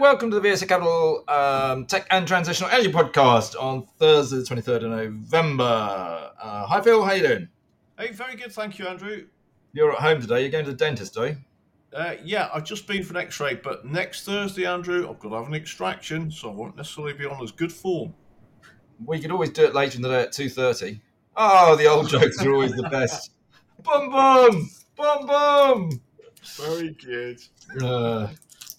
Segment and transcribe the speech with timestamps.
[0.00, 4.84] welcome to the VSA Capital um, Tech and Transitional Energy Podcast on Thursday, the 23rd
[4.84, 6.32] of November.
[6.40, 7.04] Uh, hi, Phil.
[7.04, 7.48] How you doing?
[7.98, 8.50] Hey, very good.
[8.50, 9.26] Thank you, Andrew.
[9.74, 10.40] You're at home today.
[10.40, 11.36] You're going to the dentist, are you?
[11.92, 15.34] Uh, yeah, I've just been for an x-ray, but next Thursday, Andrew, I've got to
[15.34, 18.14] have an extraction, so I won't necessarily be on as good form.
[19.04, 20.98] We could always do it later in the day at 2.30.
[21.36, 23.32] Oh, the old jokes are always the best.
[23.82, 24.70] Boom, boom!
[24.96, 26.00] Boom, boom!
[26.56, 27.40] Very good.
[27.82, 28.28] Uh,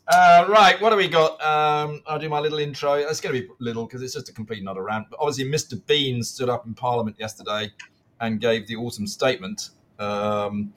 [0.07, 1.41] uh, right, what do we got?
[1.43, 2.93] Um, I'll do my little intro.
[2.93, 5.07] It's going to be little because it's just a complete not a rant.
[5.09, 5.85] But obviously, Mr.
[5.85, 7.71] Bean stood up in Parliament yesterday
[8.19, 9.69] and gave the autumn statement.
[9.99, 10.73] Um,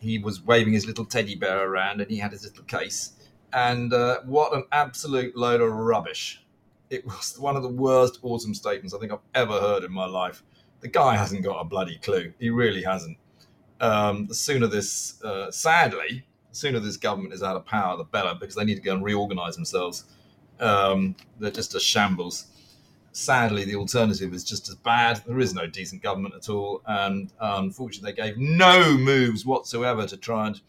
[0.00, 3.12] he was waving his little teddy bear around and he had his little case.
[3.52, 6.44] And uh, what an absolute load of rubbish.
[6.90, 10.06] It was one of the worst autumn statements I think I've ever heard in my
[10.06, 10.42] life.
[10.80, 12.32] The guy hasn't got a bloody clue.
[12.38, 13.18] He really hasn't.
[13.80, 18.04] Um, the sooner this, uh, sadly, the sooner this government is out of power, the
[18.04, 20.04] better, because they need to go and reorganize themselves.
[20.58, 22.46] Um, they're just a shambles.
[23.12, 25.22] Sadly, the alternative is just as bad.
[25.26, 30.16] There is no decent government at all, and unfortunately, they gave no moves whatsoever to
[30.16, 30.60] try and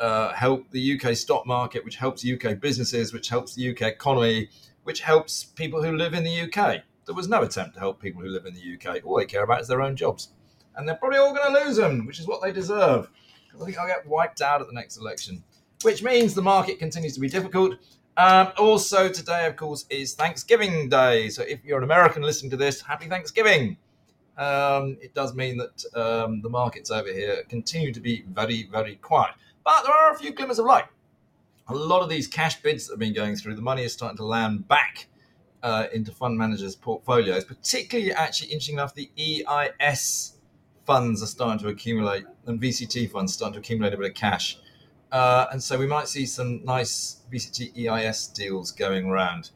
[0.00, 4.48] uh, help the UK stock market, which helps UK businesses, which helps the UK economy,
[4.82, 6.82] which helps people who live in the UK.
[7.06, 9.04] There was no attempt to help people who live in the UK.
[9.04, 10.30] All they care about is their own jobs,
[10.74, 13.10] and they're probably all going to lose them, which is what they deserve.
[13.54, 15.42] I think I'll get wiped out at the next election,
[15.82, 17.74] which means the market continues to be difficult.
[18.16, 21.28] Um, also, today, of course, is Thanksgiving Day.
[21.28, 23.76] So if you're an American listening to this, happy Thanksgiving.
[24.36, 28.96] Um, it does mean that um, the markets over here continue to be very, very
[28.96, 29.34] quiet.
[29.64, 30.86] But there are a few glimmers of light.
[31.68, 34.16] A lot of these cash bids that have been going through, the money is starting
[34.16, 35.06] to land back
[35.62, 40.39] uh, into fund managers' portfolios, particularly, actually, interesting enough, the EIS
[40.90, 44.58] funds are starting to accumulate and VCT funds starting to accumulate a bit of cash.
[45.12, 49.50] Uh, and so we might see some nice VCT EIS deals going around.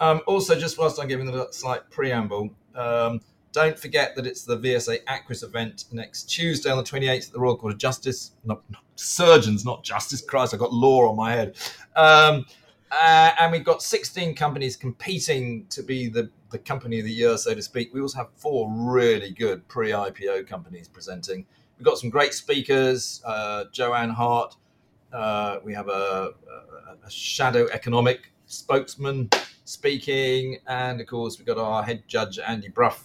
[0.00, 3.20] Um, also, just whilst I'm giving a slight preamble, um,
[3.52, 7.38] don't forget that it's the VSA Aquis event next Tuesday on the 28th at the
[7.38, 8.30] Royal Court of Justice.
[8.46, 10.22] Not, not surgeons, not justice.
[10.22, 11.56] Christ, I've got law on my head.
[11.96, 12.46] Um,
[12.90, 17.36] uh, and we've got 16 companies competing to be the, the company of the year,
[17.36, 17.92] so to speak.
[17.92, 21.46] We also have four really good pre IPO companies presenting.
[21.78, 24.56] We've got some great speakers uh, Joanne Hart.
[25.12, 29.30] Uh, we have a, a, a, shadow economic spokesman
[29.64, 30.58] speaking.
[30.66, 32.96] And of course, we've got our head judge, Andy Brough,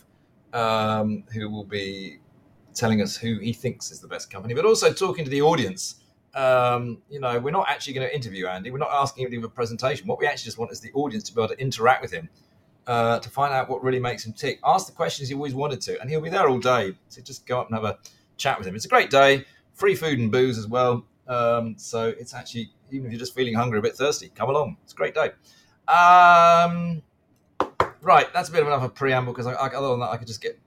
[0.52, 2.20] um, who will be
[2.74, 6.03] telling us who he thinks is the best company, but also talking to the audience
[6.36, 8.72] um, you know, we're not actually going to interview Andy.
[8.72, 10.08] We're not asking him to give a presentation.
[10.08, 12.30] What we actually just want is the audience to be able to interact with him
[12.88, 14.60] uh, to find out what really makes him tick.
[14.64, 16.94] Ask the questions he always wanted to, and he'll be there all day.
[17.10, 17.98] So just go up and have a
[18.38, 18.76] chat with him.
[18.76, 19.46] It's a great day.
[19.74, 21.06] Free food and booze as well.
[21.28, 24.78] Um, so it's actually even if you're just feeling hungry, a bit thirsty, come along.
[24.84, 25.32] It's a great day.
[25.88, 27.02] Um,
[28.02, 30.28] right, that's a bit of enough of a preamble because other than that, I could
[30.28, 30.60] just get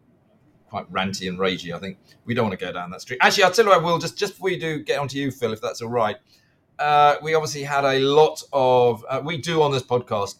[0.68, 1.72] quite ranty and ragey.
[1.72, 3.18] I think we don't want to go down that street.
[3.22, 5.30] Actually, I'll tell you what I will just just before you do get onto you,
[5.30, 6.16] Phil, if that's all right.
[6.78, 10.36] Uh, we obviously had a lot of uh, we do on this podcast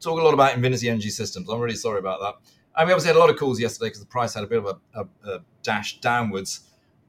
[0.00, 1.48] talk a lot about Invinity Energy Systems.
[1.48, 2.34] I'm really sorry about that.
[2.76, 4.58] And we obviously had a lot of calls yesterday because the price had a bit
[4.58, 6.60] of a, a, a dash downwards.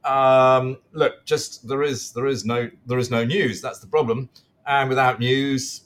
[0.04, 3.62] Um, look, just there is there is no there is no news.
[3.62, 4.30] That's the problem.
[4.66, 5.84] And without news,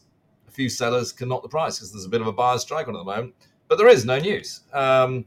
[0.48, 2.88] a few sellers can knock the price because there's a bit of a buyer strike
[2.88, 3.34] on at the moment.
[3.68, 4.62] But there is no news.
[4.72, 5.26] Um,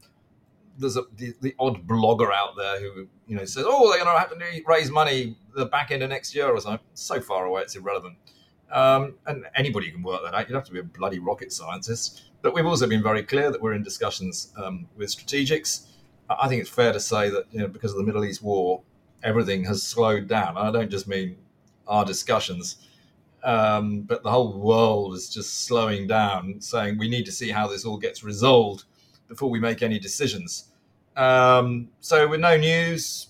[0.77, 4.15] there's a, the, the, odd blogger out there who you know says, "Oh, they're going
[4.15, 7.45] to have to raise money the back end of next year or something." So far
[7.45, 8.15] away, it's irrelevant.
[8.71, 10.49] Um, and anybody can work that out.
[10.49, 12.23] You'd have to be a bloody rocket scientist.
[12.41, 15.87] But we've also been very clear that we're in discussions um, with strategics.
[16.29, 18.81] I think it's fair to say that you know because of the Middle East war,
[19.23, 20.57] everything has slowed down.
[20.57, 21.37] I don't just mean
[21.87, 22.77] our discussions.
[23.43, 27.67] Um, but the whole world is just slowing down, saying we need to see how
[27.67, 28.83] this all gets resolved
[29.27, 30.71] before we make any decisions.
[31.15, 33.27] Um, so with no news,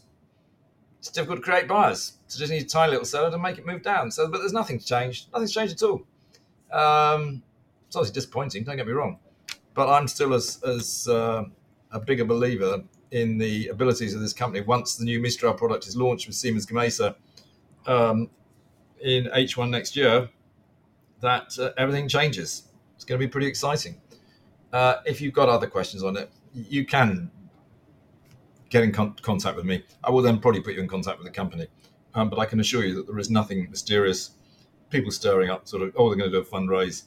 [1.00, 2.14] it's difficult to create buyers.
[2.28, 4.12] So just need a tiny little seller to make it move down.
[4.12, 5.32] So, but there's nothing changed.
[5.32, 6.06] Nothing's changed at all.
[6.72, 7.42] Um,
[7.88, 8.64] it's obviously disappointing.
[8.64, 9.20] Don't get me wrong,
[9.74, 11.46] but I'm still as as uh,
[11.92, 15.96] a bigger believer in the abilities of this company once the new Mistral product is
[15.96, 17.16] launched with Siemens Gamesa
[17.86, 18.30] um,
[19.02, 20.30] in H1 next year.
[21.22, 22.64] That uh, everything changes.
[22.96, 24.02] It's going to be pretty exciting.
[24.74, 27.32] Uh, if you've got other questions on it, you can
[28.70, 29.84] get in con- contact with me.
[30.04, 31.68] I will then probably put you in contact with the company.
[32.18, 34.32] Um, but I can assure you that there is nothing mysterious.
[34.90, 37.04] People stirring up, sort of, oh, they're going to do a fundraise.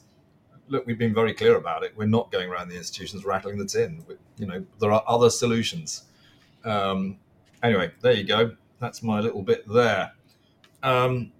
[0.69, 1.93] Look, we've been very clear about it.
[1.97, 4.05] We're not going around the institutions rattling the tin.
[4.07, 6.03] We, you know, there are other solutions.
[6.63, 7.17] Um,
[7.61, 8.55] anyway, there you go.
[8.79, 10.13] That's my little bit there.
[10.81, 11.33] Um,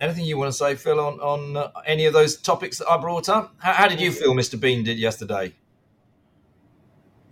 [0.00, 2.96] anything you want to say, Phil, on on uh, any of those topics that I
[2.96, 3.54] brought up?
[3.58, 4.58] How, how did you feel, Mr.
[4.58, 5.54] Bean did yesterday?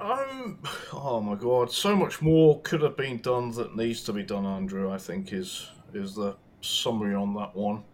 [0.01, 0.59] Um,
[0.93, 4.45] oh my god, so much more could have been done that needs to be done.
[4.45, 7.85] Andrew, I think is is the summary on that one.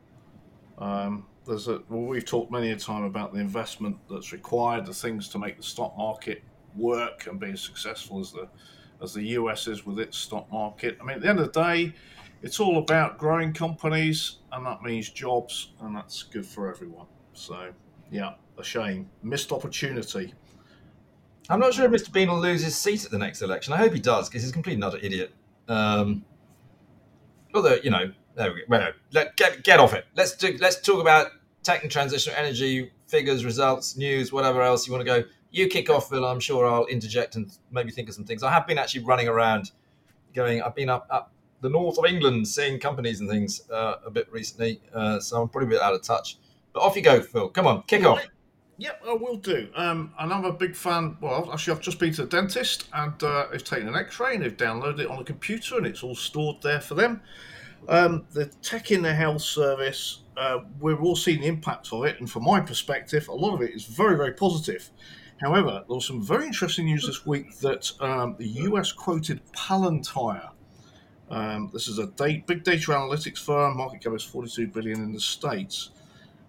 [0.79, 4.95] Um, there's a well, we've talked many a time about the investment that's required, the
[4.95, 6.43] things to make the stock market
[6.75, 8.49] work and be as successful as the
[9.03, 10.99] as the US is with its stock market.
[11.01, 11.95] I mean, at the end of the day,
[12.43, 17.07] it's all about growing companies, and that means jobs, and that's good for everyone.
[17.33, 17.71] So,
[18.11, 20.35] yeah, a shame, missed opportunity.
[21.49, 22.13] I'm not sure if Mr.
[22.13, 23.73] Bean will lose his seat at the next election.
[23.73, 25.33] I hope he does because he's a complete utter idiot.
[25.69, 26.25] Um,
[27.55, 28.67] although, you know, there we go.
[28.69, 30.07] Well, let, get, get off it.
[30.15, 31.33] Let's do, let's talk about
[31.63, 35.29] tech and transitional energy figures, results, news, whatever else you want to go.
[35.51, 36.25] You kick off, Phil.
[36.25, 38.43] I'm sure I'll interject and maybe think of some things.
[38.43, 39.73] I have been actually running around,
[40.33, 40.63] going.
[40.63, 44.31] I've been up up the north of England, seeing companies and things uh, a bit
[44.33, 46.39] recently, uh, so I'm probably a bit out of touch.
[46.73, 47.49] But off you go, Phil.
[47.49, 48.25] Come on, kick off.
[48.81, 49.69] Yep, I will do.
[49.75, 51.19] Um, and I'm a big fan.
[51.21, 54.43] Well, actually, I've just been to the dentist and uh, they've taken an X-ray and
[54.43, 57.21] they've downloaded it on a computer and it's all stored there for them.
[57.91, 62.21] Um, the tech in the health service, uh, we're all seeing the impact of it,
[62.21, 64.89] and from my perspective, a lot of it is very, very positive.
[65.43, 70.51] However, there was some very interesting news this week that um, the US quoted Palantir.
[71.31, 75.21] Um, this is a big data analytics firm, market cap is 42 billion in the
[75.21, 75.91] states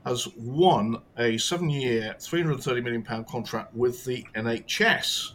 [0.05, 5.33] has won a seven-year, 330 million pound contract with the NHS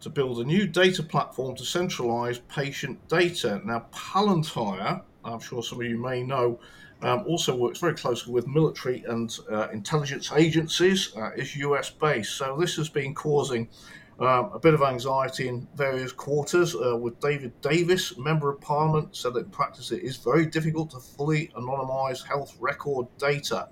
[0.00, 3.60] to build a new data platform to centralise patient data.
[3.64, 6.60] Now, Palantir, I'm sure some of you may know,
[7.02, 11.16] um, also works very closely with military and uh, intelligence agencies.
[11.16, 13.68] Uh, is US based, so this has been causing
[14.20, 16.74] um, a bit of anxiety in various quarters.
[16.74, 20.90] Uh, with David Davis, member of Parliament, said that in practice it is very difficult
[20.90, 23.68] to fully anonymise health record data.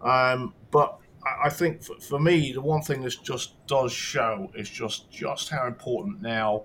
[0.00, 0.98] Um, but
[1.42, 5.48] I think for, for, me, the one thing this just does show is just just
[5.48, 6.64] how important now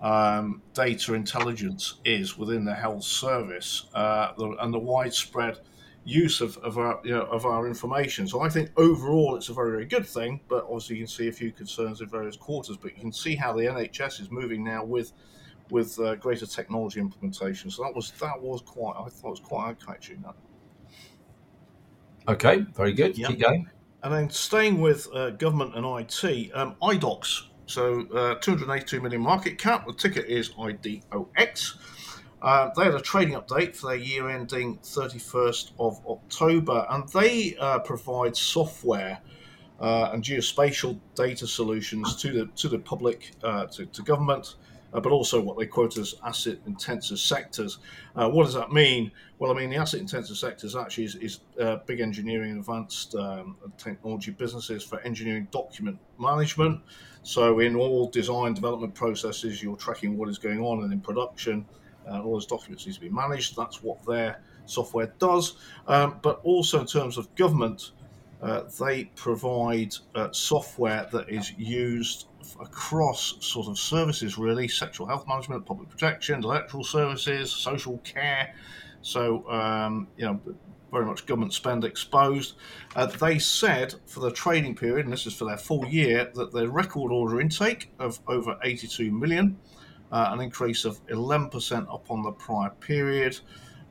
[0.00, 5.58] um, data intelligence is within the health service uh, the, and the widespread
[6.04, 8.26] use of, of our you know, of our information.
[8.26, 10.40] So I think overall it's a very very good thing.
[10.48, 12.76] But obviously you can see a few concerns in various quarters.
[12.76, 15.12] But you can see how the NHS is moving now with
[15.70, 17.70] with uh, greater technology implementation.
[17.70, 20.24] So that was that was quite I thought it was quite eye catching.
[22.28, 23.16] Okay, very good.
[23.18, 23.30] Yep.
[23.30, 23.70] Keep going.
[24.02, 27.42] And then staying with uh, government and IT, um, IDOX.
[27.66, 29.86] So uh, 282 million market cap.
[29.86, 31.74] The ticker is IDOX.
[32.42, 37.54] Uh, they had a trading update for their year ending 31st of October, and they
[37.60, 39.18] uh, provide software
[39.78, 44.56] uh, and geospatial data solutions to the to the public, uh, to, to government,
[44.94, 47.78] uh, but also what they quote as asset intensive sectors.
[48.16, 49.12] Uh, what does that mean?
[49.38, 51.40] Well, I mean, the asset intensive sectors actually is, is
[51.86, 56.80] big engineering and advanced um, technology businesses for engineering document management.
[57.22, 61.66] So, in all design development processes, you're tracking what is going on and in production.
[62.10, 63.56] Uh, all those documents need to be managed.
[63.56, 65.56] That's what their software does.
[65.86, 67.92] Um, but also, in terms of government,
[68.42, 72.26] uh, they provide uh, software that is used
[72.60, 78.54] across sort of services, really sexual health management, public protection, electoral services, social care.
[79.02, 80.40] So, um, you know,
[80.90, 82.54] very much government spend exposed.
[82.96, 86.52] Uh, they said for the trading period, and this is for their full year, that
[86.52, 89.58] their record order intake of over 82 million,
[90.12, 93.38] uh, an increase of 11% up on the prior period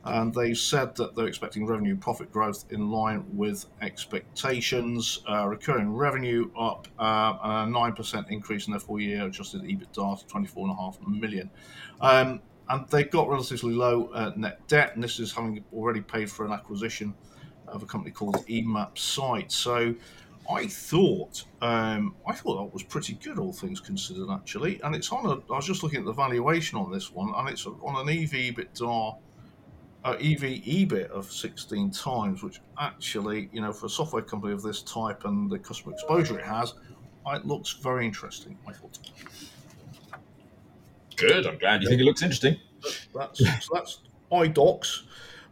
[0.04, 5.22] and they said that they're expecting revenue and profit growth in line with expectations.
[5.28, 10.20] Uh, recurring revenue up uh, a nine percent increase in their full year adjusted EBITDA
[10.20, 11.50] to twenty four and a half million.
[12.00, 16.30] Um, and they've got relatively low uh, net debt, and this is having already paid
[16.30, 17.14] for an acquisition
[17.68, 19.52] of a company called Emapsite.
[19.52, 19.94] So.
[20.48, 24.80] I thought um, I thought that was pretty good, all things considered, actually.
[24.82, 25.52] And it's on a.
[25.52, 28.54] I was just looking at the valuation on this one, and it's on an EV
[28.54, 29.18] EBITDA
[30.04, 34.62] uh, EV EBIT of 16 times, which actually, you know, for a software company of
[34.62, 36.74] this type and the customer exposure it has,
[37.26, 38.58] it looks very interesting.
[38.66, 38.98] I thought.
[41.16, 41.46] Good.
[41.46, 42.56] I'm glad you think it looks interesting.
[43.14, 44.00] That's so that's
[44.32, 45.02] IDOX,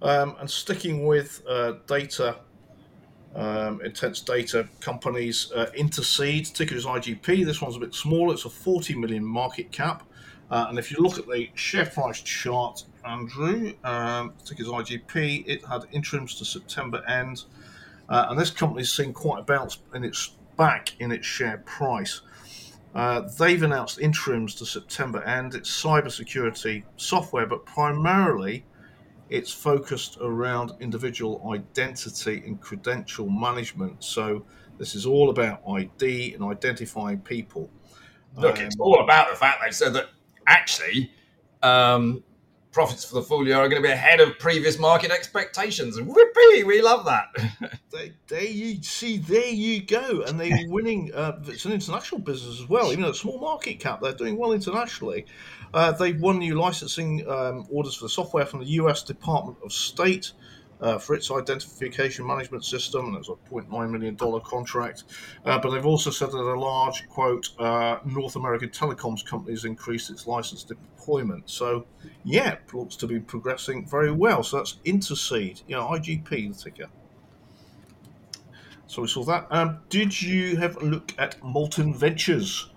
[0.00, 2.36] um, and sticking with uh, data.
[3.34, 7.44] Um, intense data companies, uh, Intercede, ticker is IGP.
[7.44, 8.34] This one's a bit smaller.
[8.34, 10.02] It's a 40 million market cap.
[10.50, 15.64] Uh, and if you look at the share price chart, Andrew, um, ticker's IGP, it
[15.64, 17.44] had interims to September end,
[18.08, 22.22] uh, and this company's seen quite a bounce in its back in its share price.
[22.94, 25.54] Uh, they've announced interims to September end.
[25.54, 28.64] It's cybersecurity software, but primarily
[29.28, 34.02] it's focused around individual identity and credential management.
[34.02, 34.44] So
[34.78, 37.70] this is all about ID and identifying people.
[38.36, 40.10] Look, um, it's all about the fact they said that
[40.46, 41.12] actually
[41.62, 42.22] um,
[42.78, 45.98] profits for the full year are going to be ahead of previous market expectations.
[45.98, 47.26] Whippy, we love that.
[48.28, 51.12] there you see, there you go, and they're winning.
[51.12, 52.92] Uh, it's an international business as well.
[52.92, 55.26] Even though a small market cap, they're doing well internationally.
[55.74, 59.02] Uh, they've won new licensing um, orders for the software from the U.S.
[59.02, 60.30] Department of State
[60.80, 65.04] uh, for its identification management system, and it's a $0.9 million contract.
[65.44, 69.64] Uh, but they've also said that a large, quote, uh, North American telecoms company has
[69.64, 71.48] increased its license deployment.
[71.50, 71.86] So,
[72.24, 74.42] yeah, it looks to be progressing very well.
[74.42, 76.86] So that's Intercede, you know, IGP, the ticker.
[78.86, 79.46] So we saw that.
[79.50, 82.70] Um, did you have a look at Molten Ventures?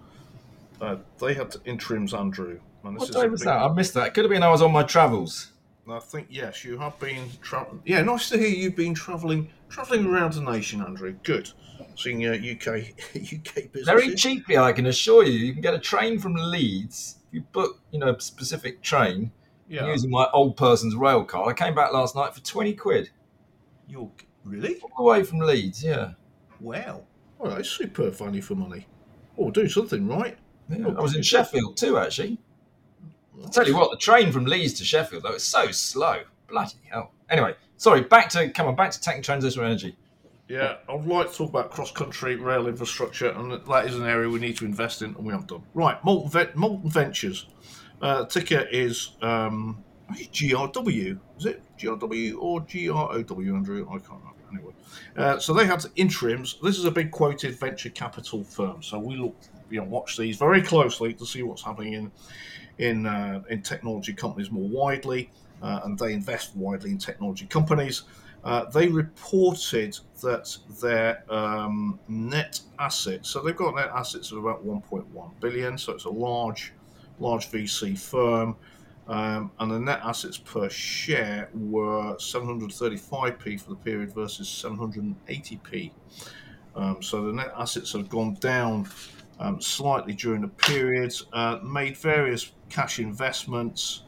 [0.81, 2.59] Uh, they had interims, Andrew.
[2.83, 3.57] Man, what day was that?
[3.57, 4.13] I missed that.
[4.13, 5.51] Could have been I was on my travels.
[5.89, 7.81] I think yes, you have been traveling.
[7.85, 11.15] Yeah, nice to hear you've been traveling traveling around the nation, Andrew.
[11.23, 11.51] Good,
[11.95, 13.85] seeing uh, UK UK business.
[13.85, 15.31] Very cheaply, I can assure you.
[15.31, 17.17] You can get a train from Leeds.
[17.27, 19.31] If you book, you know, a specific train
[19.67, 19.87] yeah.
[19.87, 21.49] using my old person's rail card.
[21.49, 23.09] I came back last night for twenty quid.
[23.87, 24.11] You're
[24.43, 25.83] really all the way from Leeds?
[25.83, 26.11] Yeah.
[26.59, 27.03] Wow.
[27.37, 28.85] Well, that's super value for money.
[29.37, 30.37] Oh, do something right.
[30.69, 32.37] Yeah, oh, I was in Sheffield too, actually.
[33.43, 36.23] I'll tell you what, the train from Leeds to Sheffield though is so slow.
[36.47, 37.13] Bloody hell.
[37.29, 38.01] Anyway, sorry.
[38.01, 38.75] Back to come on.
[38.75, 39.95] Back to tech and transition energy.
[40.47, 44.37] Yeah, I'd like to talk about cross-country rail infrastructure, and that is an area we
[44.37, 45.63] need to invest in, and we haven't done.
[45.73, 47.47] Right, Molten, Molten Ventures.
[48.01, 49.81] Uh, ticker is um,
[50.11, 51.17] GRW.
[51.37, 53.87] Is it GRW or GROW, Andrew?
[53.89, 54.41] I can't remember.
[54.51, 54.73] Anyway,
[55.15, 56.57] uh, so they had interims.
[56.61, 59.37] This is a big quoted venture capital firm, so we look,
[59.69, 62.11] you know, watch these very closely to see what's happening in
[62.77, 65.29] in uh, in technology companies more widely,
[65.61, 68.03] uh, and they invest widely in technology companies.
[68.43, 74.65] Uh, they reported that their um, net assets, so they've got net assets of about
[74.65, 76.73] 1.1 billion, so it's a large,
[77.19, 78.55] large VC firm,
[79.07, 85.91] um, and the net assets per share were 735p for the period versus 780p.
[86.75, 88.85] Um, so the net assets have gone down
[89.41, 94.03] um, slightly during the period, uh, made various cash investments,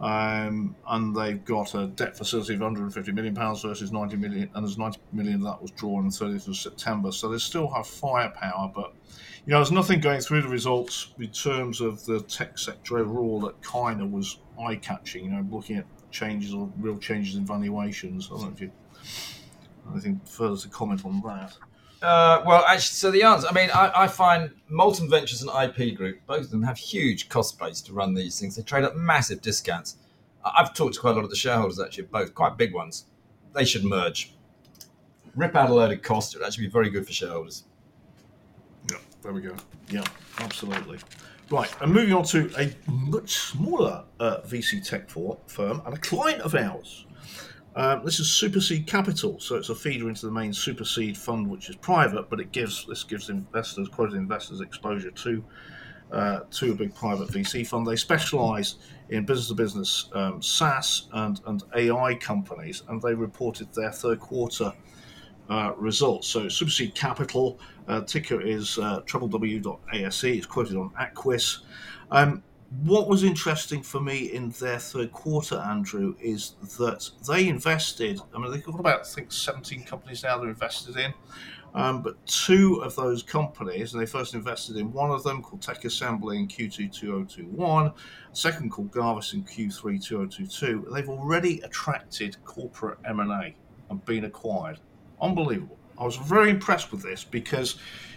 [0.00, 4.66] um, and they've got a debt facility of 150 million pounds versus 90 million, and
[4.66, 7.12] there's 90 million that was drawn on the 30th of September.
[7.12, 8.92] So they still have firepower, but
[9.46, 13.40] you know, there's nothing going through the results in terms of the tech sector overall
[13.42, 15.26] that kind of was eye-catching.
[15.26, 18.26] You know, looking at changes or real changes in valuations.
[18.26, 18.72] I don't know if you
[19.92, 21.56] anything further to comment on that.
[22.04, 25.96] Uh, well, actually, so the answer, I mean, I, I, find Molten Ventures and IP
[25.96, 28.56] Group, both of them have huge cost base to run these things.
[28.56, 29.96] They trade at massive discounts.
[30.44, 33.06] I've talked to quite a lot of the shareholders, actually, both quite big ones.
[33.54, 34.34] They should merge.
[35.34, 36.34] Rip out a load of cost.
[36.34, 37.64] It would actually be very good for shareholders.
[38.90, 39.56] Yeah, there we go.
[39.88, 40.04] Yeah,
[40.40, 40.98] absolutely.
[41.50, 46.42] Right, and moving on to a much smaller uh, VC tech firm and a client
[46.42, 47.06] of ours.
[47.76, 51.68] Um, this is Superseed Capital, so it's a feeder into the main Superseed fund, which
[51.68, 55.44] is private, but it gives this gives investors, quoted investors, exposure to
[56.12, 57.84] uh, to a big private VC fund.
[57.84, 58.76] They specialise
[59.08, 64.20] in business to business um, SaaS and and AI companies, and they reported their third
[64.20, 64.72] quarter
[65.50, 66.28] uh, results.
[66.28, 70.24] So Superseed Capital uh, ticker is uh, www.ase.
[70.24, 71.64] It's quoted on Aquis.
[72.12, 72.44] Um,
[72.82, 78.20] what was interesting for me in their third quarter, Andrew, is that they invested.
[78.34, 81.14] I mean, they've got about I think 17 companies now they're invested in,
[81.74, 85.62] um, but two of those companies, and they first invested in one of them called
[85.62, 87.92] Tech Assembly in Q2 2021,
[88.32, 90.88] second called Garvis in Q3 2022.
[90.92, 93.54] They've already attracted corporate M&A
[93.90, 94.78] and been acquired.
[95.20, 95.78] Unbelievable.
[95.98, 97.76] I was very impressed with this because,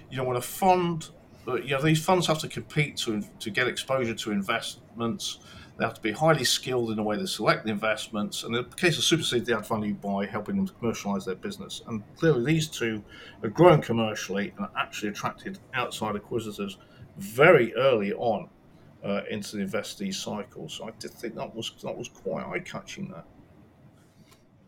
[0.10, 1.10] you know, when a fund
[1.56, 5.40] you know, these funds have to compete to to get exposure to investments.
[5.78, 8.44] They have to be highly skilled in the way they select the investments.
[8.44, 11.36] And in the case of Superseed, they add value by helping them to commercialize their
[11.36, 11.84] business.
[11.88, 13.04] And clearly, these two
[13.44, 16.78] are growing commercially and actually attracted outside acquisitors
[17.18, 18.50] very early on
[19.04, 20.68] uh, into the investee cycle.
[20.68, 23.10] So I did think that was that was quite eye catching.
[23.10, 23.26] That.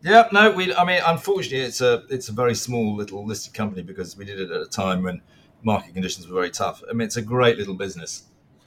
[0.02, 0.74] Yeah, no, we.
[0.74, 4.40] I mean, unfortunately, it's a it's a very small little listed company because we did
[4.40, 5.20] it at a time when
[5.62, 6.82] market conditions were very tough.
[6.88, 8.24] I mean, it's a great little business.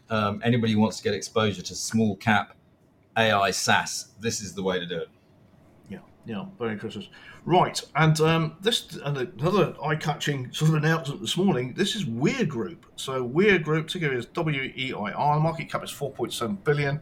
[0.09, 2.55] Um, anybody who wants to get exposure to small cap
[3.17, 5.09] AI SaaS, this is the way to do it.
[5.89, 7.07] Yeah, yeah, very interesting.
[7.45, 11.73] Right, and um, this and another eye-catching sort of announcement this morning.
[11.73, 12.85] This is Weir Group.
[12.95, 15.39] So Weir Group, together is W E I R.
[15.39, 17.01] Market cap is four point seven billion.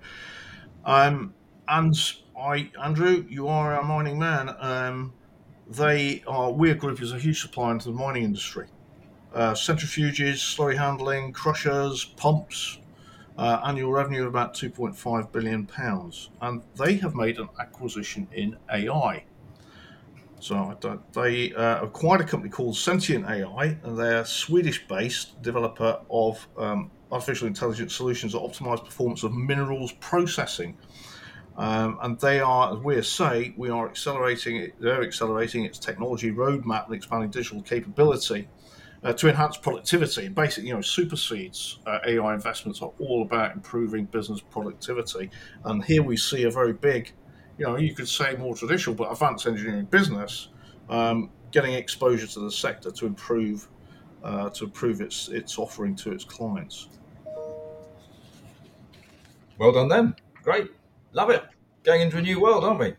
[0.83, 1.36] Um,
[1.67, 1.93] and
[2.39, 4.55] I, Andrew, you are a mining man.
[4.60, 5.13] Um,
[5.67, 8.67] they are Weir Group is a huge supplier into the mining industry.
[9.33, 12.79] Uh, centrifuges, slurry handling, crushers, pumps,
[13.38, 18.57] uh, annual revenue of about 2.5 billion pounds, and they have made an acquisition in
[18.69, 19.23] AI.
[20.41, 20.77] So
[21.13, 27.47] they uh, acquired a company called Sentian AI, and they're Swedish-based developer of um, artificial
[27.47, 30.77] intelligence solutions that optimize performance of minerals processing.
[31.57, 36.88] Um, and they are, as we say, we are accelerating they're accelerating its technology roadmap
[36.88, 38.47] and expanding digital capability
[39.03, 40.25] uh, to enhance productivity.
[40.25, 45.29] And Basically, you know, Superseed's uh, AI investments are all about improving business productivity.
[45.65, 47.12] And here we see a very big,
[47.58, 50.50] you know, you could say more traditional, but advanced engineering business
[50.89, 53.67] um, getting exposure to the sector to improve
[54.24, 56.89] uh, to improve its its offering to its clients.
[59.58, 60.15] Well done, then.
[60.43, 60.67] Great,
[61.13, 61.43] love it.
[61.84, 62.93] Going into a new world, aren't we?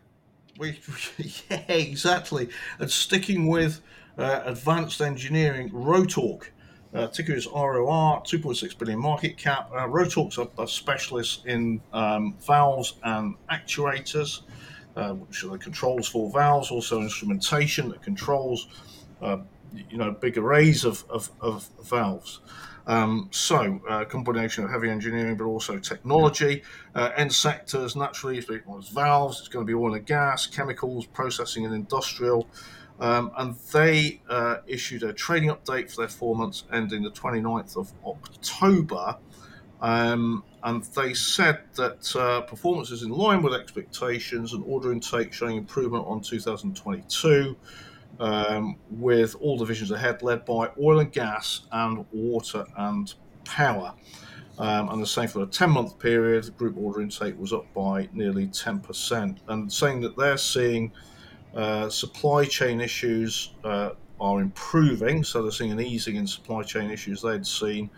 [0.57, 0.79] We,
[1.49, 2.49] yeah, exactly.
[2.79, 3.81] And sticking with
[4.17, 6.49] advanced engineering, Rotork.
[6.93, 9.69] Uh, ticker is ROR, 2.6 billion market cap.
[9.73, 14.41] Uh, Rotork's a, a specialist in um, valves and actuators,
[14.95, 18.67] uh, which are the controls for valves, also instrumentation that controls,
[19.23, 19.37] uh,
[19.89, 22.41] you know, big arrays of, of, of valves.
[22.85, 26.63] Um, so, uh, combination of heavy engineering, but also technology.
[26.93, 31.65] Uh, end sectors, naturally, it's valves, it's going to be oil and gas, chemicals, processing
[31.65, 32.47] and industrial.
[33.03, 37.75] Um, and they uh, issued a trading update for their four months ending the 29th
[37.75, 39.17] of October.
[39.81, 45.33] Um, and they said that uh, performance is in line with expectations and order intake
[45.33, 47.57] showing improvement on 2022,
[48.21, 53.93] um, with all divisions ahead, led by oil and gas and water and power.
[54.57, 58.07] Um, and the same for a 10 month period, group order intake was up by
[58.13, 59.39] nearly 10%.
[59.49, 60.93] And saying that they're seeing
[61.55, 66.89] uh, supply chain issues uh, are improving, so they're seeing an easing in supply chain
[66.89, 67.89] issues they'd seen,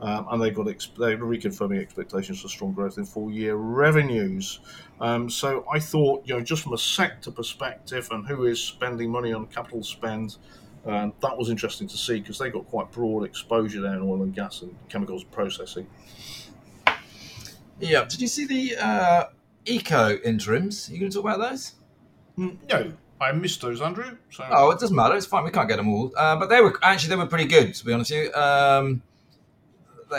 [0.00, 4.60] um, and they've got ex- they're reconfirming expectations for strong growth in full year revenues.
[5.00, 9.10] Um, so I thought, you know, just from a sector perspective and who is spending
[9.10, 10.36] money on capital spend,
[10.86, 14.22] um, that was interesting to see because they got quite broad exposure there in oil
[14.22, 15.86] and gas and chemicals processing.
[17.80, 18.04] Yeah.
[18.04, 19.24] Did you see the uh,
[19.64, 20.88] Eckoh interims?
[20.88, 21.72] Are you going to talk about those?
[22.38, 22.92] Mm, no.
[23.24, 24.16] I missed those, Andrew.
[24.30, 24.44] So.
[24.50, 25.16] Oh, it doesn't matter.
[25.16, 25.44] It's fine.
[25.44, 26.12] We can't get them all.
[26.16, 28.34] Uh, but they were actually they were pretty good, to be honest with you.
[28.34, 29.02] Um,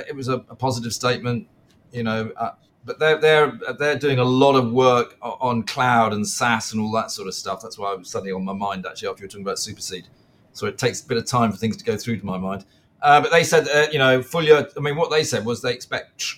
[0.07, 1.47] it was a, a, positive statement,
[1.91, 2.31] you know.
[2.35, 2.51] Uh,
[2.83, 6.91] but they're they're they're doing a lot of work on cloud and SaaS and all
[6.91, 7.61] that sort of stuff.
[7.61, 10.05] That's why I was suddenly on my mind actually after you were talking about Superseed.
[10.53, 12.65] So it takes a bit of time for things to go through to my mind.
[13.01, 14.67] Uh, but they said, uh, you know, full year.
[14.75, 16.35] I mean, what they said was they expect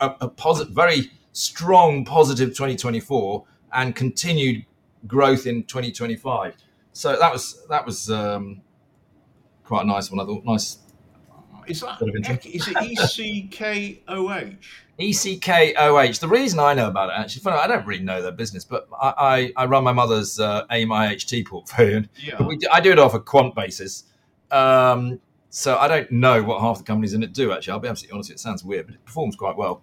[0.00, 4.64] a, a positive, very strong, positive 2024 and continued
[5.06, 6.56] growth in 2025.
[6.92, 8.62] So that was that was um,
[9.64, 10.20] quite a nice one.
[10.20, 10.78] I thought nice.
[11.66, 12.00] Is that
[12.44, 14.84] is it E C K O H?
[14.98, 16.18] E C K O H.
[16.18, 18.88] The reason I know about it actually, funny, I don't really know their business, but
[19.00, 22.02] I, I, I run my mother's uh, AIM IHT portfolio.
[22.16, 22.42] Yeah.
[22.42, 24.04] We, I do it off a quant basis.
[24.50, 27.52] Um, so I don't know what half the companies in it do.
[27.52, 28.30] Actually, I'll be absolutely honest.
[28.30, 29.82] It sounds weird, but it performs quite well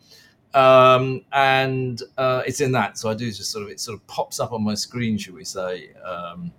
[0.58, 2.98] um, and uh, it's in that.
[2.98, 5.36] So I do just sort of it sort of pops up on my screen, should
[5.36, 6.52] we say, um,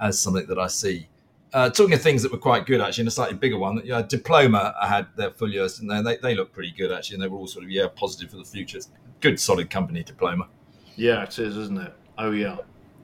[0.00, 1.08] as something that I see.
[1.52, 4.00] Uh, talking of things that were quite good actually, and a slightly bigger one, yeah,
[4.00, 7.28] Diploma I had their full years, and they they look pretty good actually, and they
[7.28, 8.78] were all sort of yeah positive for the future.
[9.20, 10.48] Good solid company, Diploma.
[10.96, 11.92] Yeah, it is, isn't it?
[12.16, 12.56] Oh yeah,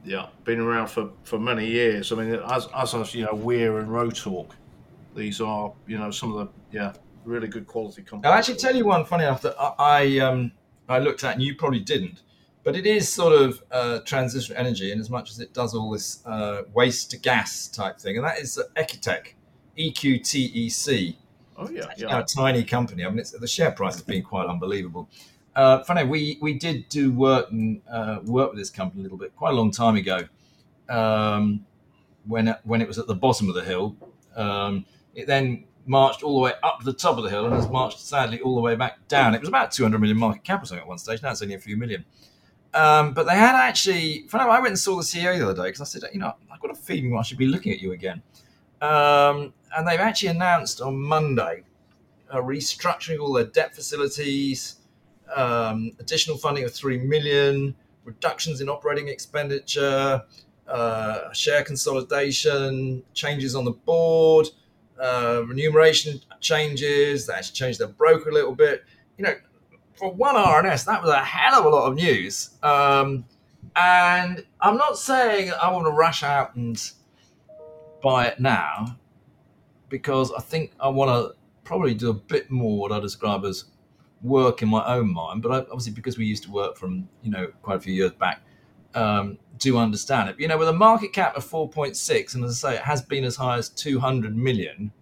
[0.05, 0.29] yeah.
[0.45, 2.11] Been around for, for many years.
[2.13, 4.53] I mean, as as you know, Weir and Rotork,
[5.15, 6.95] these are you know some of the yeah
[7.29, 8.31] really good quality company.
[8.31, 10.53] I'll actually tell you one funny enough that I um,
[10.89, 12.23] I looked at and you probably didn't,
[12.65, 15.91] but it is sort of uh, transition energy in as much as it does all
[15.91, 19.35] this uh, waste to gas type thing, and that is Eqtec,
[19.77, 21.19] E Q T E C.
[21.57, 22.21] Oh yeah, yeah.
[22.21, 23.05] a tiny company.
[23.05, 25.09] I mean, the share price has been quite unbelievable.
[25.55, 29.19] Uh, funny, we we did do work and uh, work with this company a little
[29.19, 30.21] bit quite a long time ago,
[30.89, 31.67] um,
[32.27, 33.97] when when it was at the bottom of the hill.
[34.37, 37.55] Um, it then marched all the way up to the top of the hill and
[37.55, 39.35] has marched sadly all the way back down.
[39.35, 41.23] It was about 200 million market cap at one stage.
[41.23, 42.05] Now it's only a few million.
[42.75, 45.81] Um, but they had actually, I went and saw the CEO the other day because
[45.81, 48.23] I said, you know, I've got a feeling I should be looking at you again.
[48.83, 51.65] Um, and they've actually announced on Monday
[52.33, 54.77] restructuring all their debt facilities,
[55.35, 57.75] um, additional funding of 3 million,
[58.05, 60.23] reductions in operating expenditure,
[60.67, 64.49] uh, share consolidation, changes on the board
[65.01, 67.27] uh, remuneration changes.
[67.27, 68.85] They actually changed their broker a little bit.
[69.17, 69.35] You know,
[69.95, 72.51] for one RNS, that was a hell of a lot of news.
[72.63, 73.25] Um,
[73.77, 76.81] and I'm not saying I want to rush out and
[78.03, 78.97] buy it now
[79.89, 83.65] because I think I want to probably do a bit more what I describe as
[84.23, 85.43] work in my own mind.
[85.43, 88.13] But I, obviously, because we used to work from you know quite a few years
[88.13, 88.43] back,
[88.95, 90.39] um, do understand it.
[90.39, 93.25] You know, with a market cap of 4.6, and as I say, it has been
[93.25, 94.93] as high as 200 million.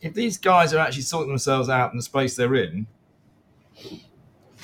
[0.00, 2.86] If these guys are actually sorting themselves out in the space they're in,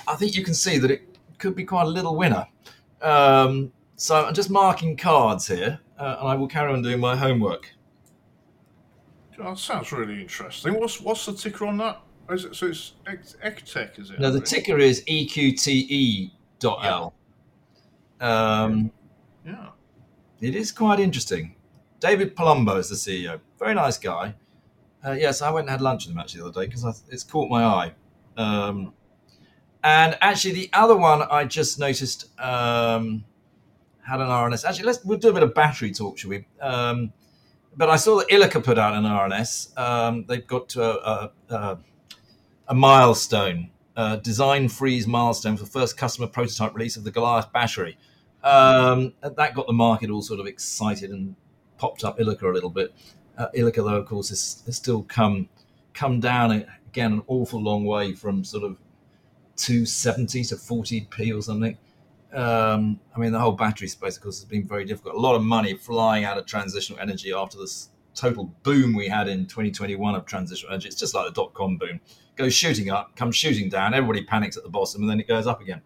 [0.07, 1.03] I think you can see that it
[1.39, 2.47] could be quite a little winner.
[3.01, 7.17] Um, so I'm just marking cards here, uh, and I will carry on doing my
[7.17, 7.73] homework.
[9.39, 10.75] That sounds really interesting.
[10.75, 12.03] What's what's the ticker on that?
[12.31, 14.21] Is it, so it's Eqtec, is it?
[14.21, 16.31] No, the ticker is EQTE.L.
[18.21, 18.63] Yeah.
[18.63, 18.93] Um,
[19.44, 19.68] yeah.
[20.40, 21.55] It is quite interesting.
[22.00, 23.40] David Palumbo is the CEO.
[23.59, 24.35] Very nice guy.
[25.05, 27.24] Uh, yes, I went and had lunch with him actually the other day because it's
[27.24, 27.92] caught my eye.
[28.37, 28.92] Um,
[29.83, 33.24] and actually, the other one I just noticed um,
[34.07, 34.64] had an RNS.
[34.64, 36.46] Actually, let's we'll do a bit of battery talk, shall we?
[36.61, 37.12] Um,
[37.76, 39.79] but I saw that Ilika put out an RNS.
[39.79, 41.79] Um, they've got to a, a,
[42.68, 47.96] a milestone, a design freeze milestone for first customer prototype release of the Goliath battery.
[48.42, 51.37] Um, that got the market all sort of excited and
[51.79, 52.94] popped up Ilika a little bit.
[53.37, 55.48] Uh, Ilika, though, of course, has, has still come
[55.92, 58.79] come down again an awful long way from sort of
[59.57, 61.76] 270 to 40p or something.
[62.33, 65.16] Um, I mean, the whole battery space, of course, has been very difficult.
[65.16, 69.29] A lot of money flying out of transitional energy after this total boom we had
[69.29, 70.88] in 2021 of transitional energy.
[70.88, 72.00] It's just like the dot com boom.
[72.37, 73.94] Goes shooting up, comes shooting down.
[73.94, 75.83] Everybody panics at the bottom, and then it goes up again.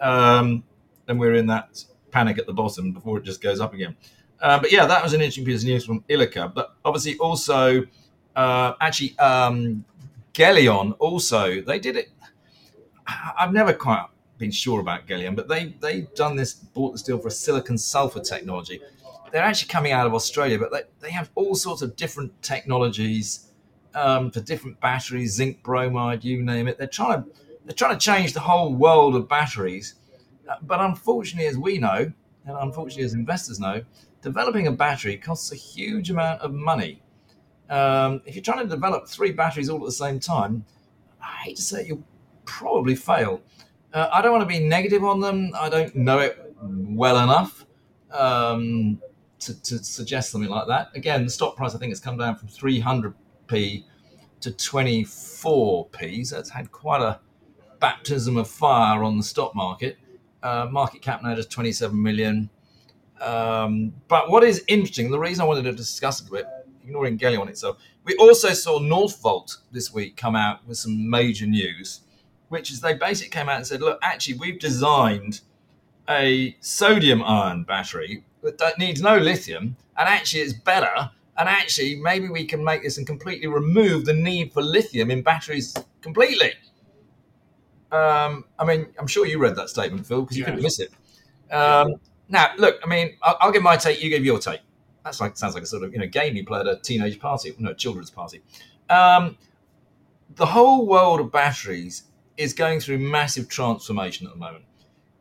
[0.00, 0.64] Um,
[1.08, 3.96] and we're in that panic at the bottom before it just goes up again.
[4.40, 6.52] Uh, but yeah, that was an interesting piece of news from Ilika.
[6.54, 7.84] But obviously, also,
[8.36, 9.84] uh, actually, um,
[10.32, 12.10] Gelion also, they did it.
[13.38, 17.18] I've never quite been sure about Gelion, but they they've done this, bought this deal
[17.18, 18.80] for a silicon sulfur technology.
[19.32, 23.48] They're actually coming out of Australia, but they, they have all sorts of different technologies
[23.94, 26.78] um, for different batteries, zinc bromide, you name it.
[26.78, 27.30] They're trying to
[27.64, 29.94] they're trying to change the whole world of batteries.
[30.48, 32.12] Uh, but unfortunately, as we know,
[32.44, 33.82] and unfortunately as investors know,
[34.22, 37.02] developing a battery costs a huge amount of money.
[37.68, 40.64] Um, if you're trying to develop three batteries all at the same time,
[41.20, 42.04] I hate to say it, you'll
[42.46, 43.42] probably fail.
[43.92, 45.52] Uh, I don't want to be negative on them.
[45.54, 47.66] I don't know it well enough
[48.10, 49.00] um,
[49.40, 50.88] to, to, suggest something like that.
[50.94, 53.84] Again, the stock price I think has come down from 300p
[54.40, 56.26] to 24p.
[56.26, 57.20] So it's had quite a
[57.80, 59.98] baptism of fire on the stock market.
[60.42, 62.48] Uh, market cap now just 27 million.
[63.20, 66.46] Um, but what is interesting, the reason I wanted to discuss it a bit,
[66.84, 72.02] ignoring Gelion itself, we also saw Northvolt this week come out with some major news
[72.48, 75.40] which is they basically came out and said, look, actually, we've designed
[76.08, 81.10] a sodium ion battery that needs no lithium, and actually it's better.
[81.36, 85.22] And actually, maybe we can make this and completely remove the need for lithium in
[85.22, 86.52] batteries completely.
[87.90, 90.92] Um, I mean, I'm sure you read that statement, Phil, because you couldn't miss it.
[91.50, 91.94] Um,
[92.28, 94.02] now, look, I mean, I'll, I'll, give my take.
[94.02, 94.60] You give your take.
[95.04, 97.18] That's like sounds like a sort of you know game you play at a teenage
[97.18, 98.42] party, no children's party.
[98.90, 99.38] Um,
[100.34, 102.04] the whole world of batteries
[102.36, 104.64] is going through massive transformation at the moment.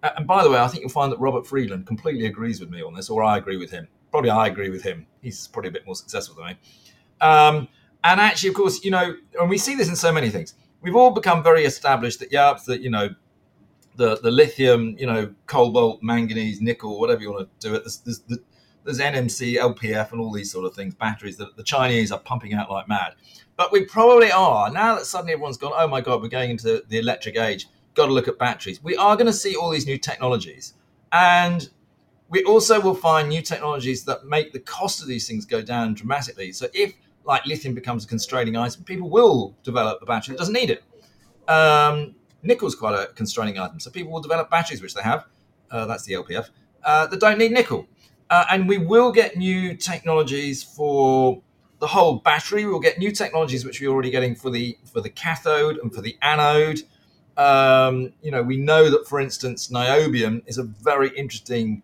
[0.03, 2.82] And by the way, I think you'll find that Robert Friedland completely agrees with me
[2.84, 3.88] on this, or I agree with him.
[4.12, 5.08] Probably I agree with him.
[5.21, 6.58] He's probably a bit more successful than me.
[7.19, 7.67] Um,
[8.03, 10.53] and actually, of course, you know, and we see this in so many things.
[10.88, 13.10] We've all become very established that, yeah, that, you know,
[13.97, 17.97] the, the lithium, you know, cobalt, manganese, nickel, whatever you want to do it, there's,
[17.97, 18.39] there's,
[18.86, 22.54] there's NMC, LPF, and all these sort of things, batteries that the Chinese are pumping
[22.54, 23.15] out like mad.
[23.58, 25.73] But we probably are now that suddenly everyone's gone.
[25.76, 27.67] Oh my god, we're going into the electric age.
[27.93, 28.82] Got to look at batteries.
[28.82, 30.73] We are going to see all these new technologies,
[31.12, 31.67] and
[32.30, 35.95] we also will find new technologies that make the cost of these things go down
[35.95, 36.54] dramatically.
[36.54, 36.93] So if
[37.27, 40.83] like lithium becomes a constraining item, people will develop a battery that doesn't need it.
[41.47, 45.25] Um, nickel's quite a constraining item, so people will develop batteries which they have.
[45.69, 46.49] Uh, that's the LPF
[46.83, 47.85] uh, that don't need nickel,
[48.29, 51.41] uh, and we will get new technologies for
[51.79, 52.65] the whole battery.
[52.65, 56.01] We'll get new technologies which we're already getting for the for the cathode and for
[56.01, 56.83] the anode.
[57.35, 61.83] Um, you know, we know that, for instance, niobium is a very interesting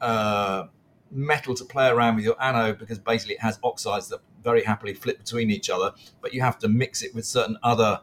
[0.00, 0.68] uh,
[1.10, 4.94] metal to play around with your anode because basically it has oxides that very happily
[4.94, 8.00] flip between each other, but you have to mix it with certain other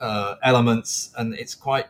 [0.00, 1.86] uh, elements, and it's quite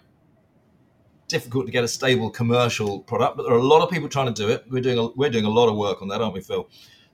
[1.26, 3.36] difficult to get a stable commercial product.
[3.36, 4.64] But there are a lot of people trying to do it.
[4.70, 6.68] We're doing a, we're doing a lot of work on that, aren't we, Phil?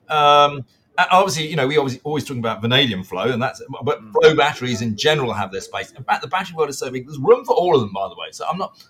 [0.09, 0.65] Um,
[0.97, 4.11] obviously, you know, we obviously always talking about vanadium flow, and that's but mm.
[4.11, 5.91] flow batteries in general have their space.
[5.91, 7.07] In fact, the battery world is so big.
[7.07, 8.27] There's room for all of them, by the way.
[8.31, 8.83] So I'm not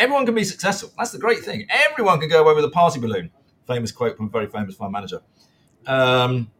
[0.00, 0.90] everyone can be successful.
[0.98, 1.66] That's the great thing.
[1.68, 3.30] Everyone can go away with a party balloon.
[3.66, 5.20] Famous quote from a very famous fund manager.
[5.86, 6.50] Um,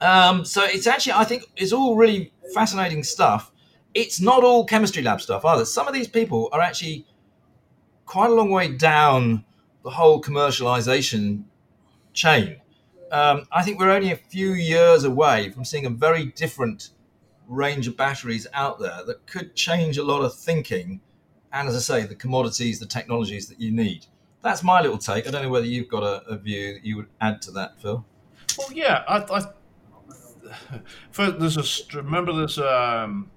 [0.00, 3.52] um, so it's actually, I think, it's all really fascinating stuff.
[3.94, 5.64] It's not all chemistry lab stuff either.
[5.64, 7.06] Some of these people are actually
[8.06, 9.44] quite a long way down
[9.82, 11.44] the whole commercialization
[12.12, 12.60] chain.
[13.10, 16.90] Um, I think we're only a few years away from seeing a very different
[17.48, 21.00] range of batteries out there that could change a lot of thinking
[21.52, 24.04] and, as I say, the commodities, the technologies that you need.
[24.42, 25.26] That's my little take.
[25.26, 27.80] I don't know whether you've got a, a view that you would add to that,
[27.80, 28.04] Phil.
[28.58, 29.46] Well, yeah, I, I
[31.10, 31.56] first, there's
[31.92, 33.30] a remember there's a um,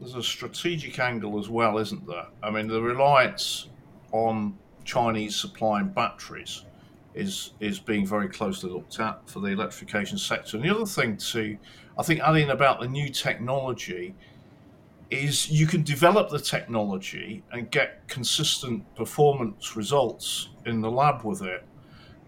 [0.00, 2.26] there's a strategic angle as well, isn't there?
[2.42, 3.68] I mean, the reliance
[4.12, 6.64] on Chinese supplying batteries
[7.14, 10.56] is is being very closely looked at for the electrification sector.
[10.56, 11.56] And the other thing to,
[11.98, 14.14] I think, adding about the new technology
[15.10, 21.42] is you can develop the technology and get consistent performance results in the lab with
[21.42, 21.64] it.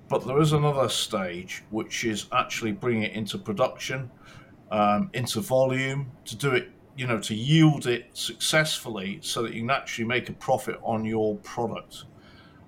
[0.08, 4.10] But there is another stage, which is actually bringing it into production,
[4.70, 9.60] um, into volume, to do it, you know, to yield it successfully so that you
[9.60, 12.04] can actually make a profit on your product.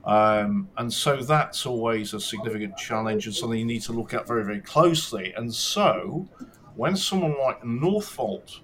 [0.04, 4.26] Um, and so that's always a significant challenge and something you need to look at
[4.26, 5.32] very, very closely.
[5.34, 6.28] And so
[6.76, 8.60] when someone like Northvolt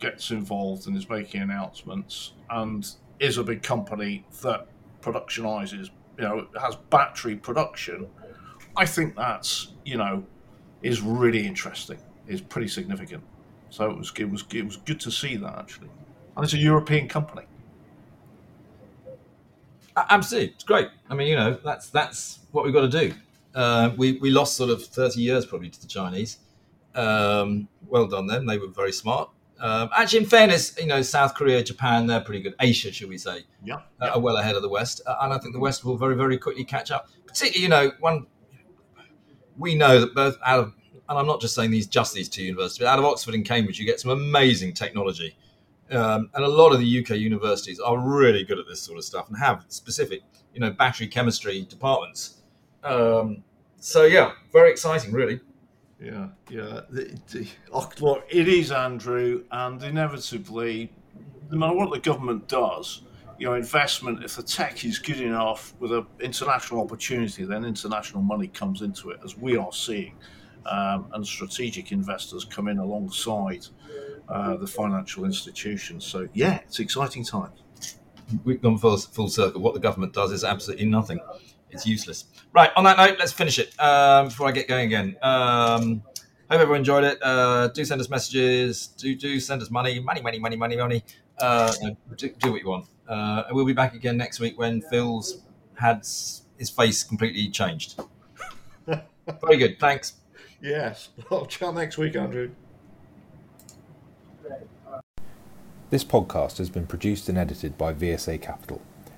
[0.00, 2.88] gets involved and is making announcements and
[3.20, 4.66] is a big company that
[5.02, 8.08] productionizes, you know, has battery production,
[8.76, 10.24] I think that's, you know,
[10.82, 13.22] is really interesting, is pretty significant.
[13.70, 15.88] So it was, it was, it was good to see that actually.
[16.36, 17.42] And it's a European company.
[19.96, 20.88] Absolutely, it's great.
[21.10, 23.14] I mean, you know, that's that's what we've got to do.
[23.54, 26.38] Uh, we we lost sort of thirty years probably to the Chinese.
[26.94, 29.28] Um, well done them; they were very smart.
[29.60, 32.54] Um, actually, in fairness, you know, South Korea, Japan, they're pretty good.
[32.60, 34.08] Asia, should we say, yeah, uh, yeah.
[34.10, 36.38] are well ahead of the West, uh, and I think the West will very, very
[36.38, 37.08] quickly catch up.
[37.26, 38.26] Particularly, you know, one
[39.56, 40.72] we know that both out of,
[41.08, 43.44] and I'm not just saying these just these two universities, but out of Oxford and
[43.44, 45.36] Cambridge, you get some amazing technology
[45.90, 49.04] um, and a lot of the UK universities are really good at this sort of
[49.04, 52.42] stuff and have specific, you know, battery chemistry departments.
[52.84, 53.42] Um,
[53.80, 55.40] so yeah, very exciting, really.
[56.00, 56.82] Yeah, yeah.
[56.90, 57.48] The, the,
[58.30, 60.92] it is Andrew, and inevitably,
[61.50, 63.02] no matter what the government does,
[63.38, 64.24] you know, investment.
[64.24, 69.10] If the tech is good enough with an international opportunity, then international money comes into
[69.10, 70.16] it, as we are seeing,
[70.66, 73.66] um, and strategic investors come in alongside
[74.28, 76.04] uh, the financial institutions.
[76.04, 77.62] So yeah, it's exciting times.
[78.44, 79.62] We've gone full, full circle.
[79.62, 81.18] What the government does is absolutely nothing.
[81.70, 82.24] It's useless.
[82.54, 82.70] Right.
[82.76, 85.16] On that note, let's finish it um, before I get going again.
[85.22, 86.02] Um,
[86.50, 87.18] hope everyone enjoyed it.
[87.22, 88.88] Uh, do send us messages.
[88.88, 91.04] Do do send us money, money, money, money, money, money.
[91.38, 91.72] Uh,
[92.16, 92.86] do, do, what you want.
[93.08, 95.42] Uh, we'll be back again next week when Phil's
[95.74, 95.98] had
[96.58, 98.00] his face completely changed.
[98.86, 99.78] Very good.
[99.78, 100.14] Thanks.
[100.60, 101.10] Yes.
[101.30, 102.50] I'll chat next week, Andrew.
[105.90, 108.82] This podcast has been produced and edited by VSA Capital.